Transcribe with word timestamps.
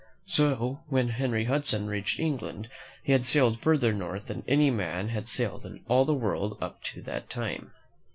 So 0.25 0.79
when 0.89 1.09
Henry 1.09 1.45
Hudson 1.45 1.85
reached 1.85 2.19
England, 2.19 2.69
he 3.03 3.11
had 3.11 3.23
sailed 3.23 3.59
further 3.59 3.93
north 3.93 4.25
than 4.25 4.43
any 4.47 4.71
man 4.71 5.09
had 5.09 5.29
sailed 5.29 5.63
in 5.63 5.81
all 5.87 6.05
the 6.05 6.13
world 6.15 6.57
up 6.59 6.83
to 6.85 7.03
that 7.03 7.29
time. 7.29 7.71